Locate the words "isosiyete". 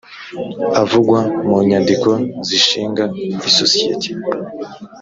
3.49-4.09